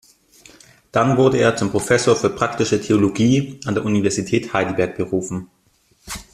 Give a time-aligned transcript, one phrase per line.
[0.91, 5.51] Dann wurde er zum Professor für Praktische Theologie an der Universität Heidelberg berufen.